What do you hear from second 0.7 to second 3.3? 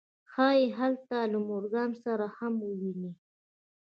هلته له مورګان سره هم وویني